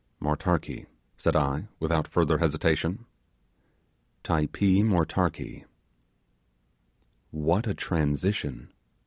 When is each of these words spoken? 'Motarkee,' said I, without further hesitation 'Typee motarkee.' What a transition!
'Motarkee,' 0.19 0.87
said 1.15 1.35
I, 1.35 1.67
without 1.79 2.07
further 2.07 2.39
hesitation 2.39 3.05
'Typee 4.23 4.81
motarkee.' 4.83 5.65
What 7.29 7.67
a 7.67 7.75
transition! 7.75 8.73